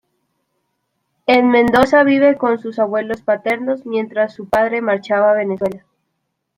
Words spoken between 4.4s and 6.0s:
padre marchaba a Venezuela.